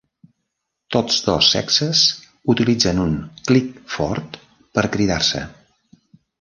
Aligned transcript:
Tots 0.95 1.17
dos 1.27 1.49
sexes 1.55 2.01
utilitzen 2.55 3.03
un 3.05 3.13
"clic" 3.51 3.79
fort 3.99 4.43
per 4.79 4.89
cridar-se. 4.97 5.47